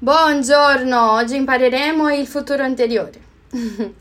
[0.00, 1.14] Buongiorno!
[1.14, 3.20] Oggi impareremo il futuro anteriore.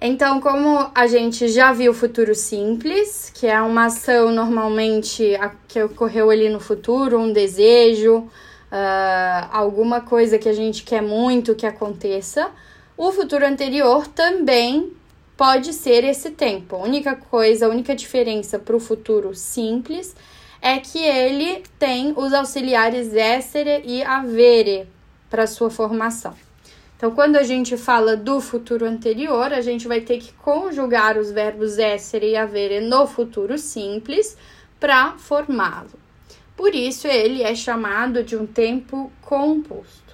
[0.00, 5.38] então, como a gente já viu o futuro simples, que é uma ação normalmente
[5.68, 8.30] que ocorreu ali no futuro, um desejo, uh,
[9.52, 12.50] alguma coisa que a gente quer muito que aconteça,
[12.96, 14.90] o futuro anterior também
[15.36, 16.76] pode ser esse tempo.
[16.76, 20.43] A única coisa, a única diferença para o futuro simples é
[20.78, 24.88] que ele tem os auxiliares essere e avere
[25.28, 26.34] para sua formação.
[26.96, 31.30] Então, quando a gente fala do futuro anterior, a gente vai ter que conjugar os
[31.30, 34.38] verbos essere e avere no futuro simples
[34.80, 35.98] para formá-lo.
[36.56, 40.13] Por isso, ele é chamado de um tempo composto.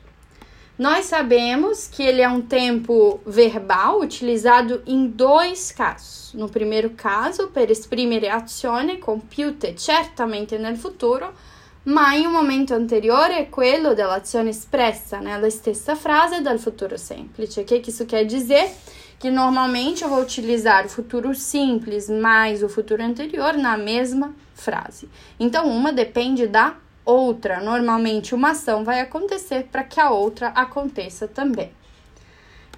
[0.80, 6.32] Nós sabemos que ele é um tempo verbal utilizado em dois casos.
[6.32, 11.34] No primeiro caso, per esprimere azione compiute certamente nel futuro,
[11.82, 17.60] ma in un momento anteriore è quello dell'azione espressa nella stessa frase dal futuro semplice.
[17.60, 18.74] O que, que isso quer dizer?
[19.18, 25.10] Que normalmente eu vou utilizar o futuro simples mais o futuro anterior na mesma frase.
[25.38, 31.26] Então, uma depende da outra, normalmente uma ação vai acontecer para que a outra aconteça
[31.26, 31.72] também.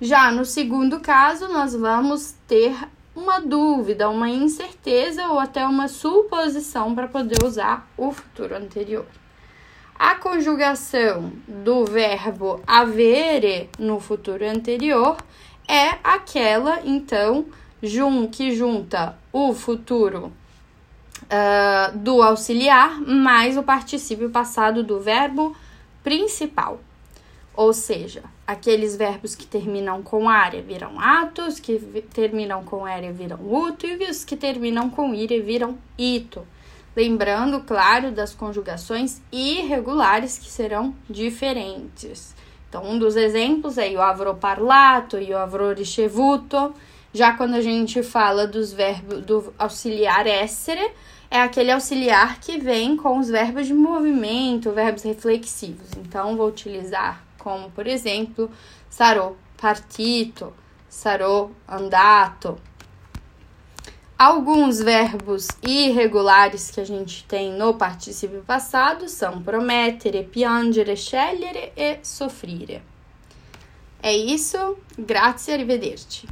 [0.01, 2.75] Já no segundo caso, nós vamos ter
[3.15, 9.07] uma dúvida, uma incerteza ou até uma suposição para poder usar o futuro anterior.
[9.95, 15.17] A conjugação do verbo avere no futuro anterior
[15.69, 17.47] é aquela, então,
[17.83, 20.33] jun, que junta o futuro
[21.33, 25.57] uh, do auxiliar mais o particípio passado do verbo
[26.05, 26.81] principal.
[27.55, 31.79] Ou seja, aqueles verbos que terminam com área viram atos, que
[32.15, 36.47] terminam com área viram uto, e os que terminam com ire viram ito.
[36.95, 42.35] Lembrando, claro, das conjugações irregulares que serão diferentes.
[42.69, 46.75] Então, um dos exemplos é o avrò parlato e o avrò ricevuto.
[47.13, 50.93] Já quando a gente fala dos verbos do auxiliar essere,
[51.31, 55.89] é aquele auxiliar que vem com os verbos de movimento, verbos reflexivos.
[55.99, 58.51] Então, vou utilizar como, por exemplo,
[58.89, 60.53] sarò partito,
[60.89, 62.59] sarò andato.
[64.19, 71.99] Alguns verbos irregulares que a gente tem no particípio passado são promettere, piangere, scegliere e
[72.03, 72.83] soffrire.
[74.03, 76.29] É isso, grazie, arrivederci.